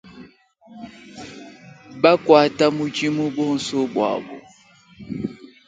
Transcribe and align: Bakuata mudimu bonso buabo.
Bakuata 2.01 2.65
mudimu 2.77 3.23
bonso 3.35 3.75
buabo. 3.93 4.33